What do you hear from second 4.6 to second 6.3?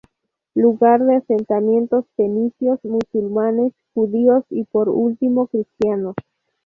por último cristianos.